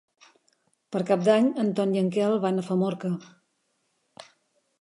Per 0.95 1.01
Cap 1.09 1.25
d'Any 1.27 1.51
en 1.65 1.69
Ton 1.79 1.93
i 1.97 2.01
en 2.03 2.09
Quel 2.17 2.39
van 2.47 2.63
a 2.63 2.65
Famorca. 2.71 3.15